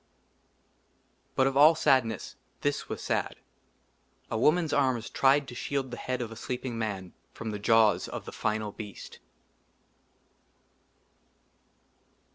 BUT 1.35 1.45
OF 1.45 1.55
ALL 1.55 1.75
SADNESS 1.75 2.35
THIS 2.61 2.89
WAS 2.89 3.03
SAD, 3.03 3.35
A 4.31 4.37
woman's 4.39 4.73
arms 4.73 5.11
tried 5.11 5.47
TO 5.47 5.53
SHIELD 5.53 5.91
THE 5.91 5.97
HEAD 5.97 6.23
OF 6.23 6.31
A 6.31 6.35
SLEEPING 6.35 6.75
MAN 6.75 7.13
FROM 7.35 7.51
THE 7.51 7.59
JAWS 7.59 8.07
OF 8.07 8.25
THE 8.25 8.31
FINAL 8.31 8.71
BEAST. 8.71 9.19